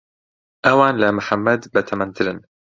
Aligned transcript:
ئەوان 0.65 0.93
لە 1.01 1.09
محەممەد 1.17 1.61
بەتەمەنترن. 1.73 2.39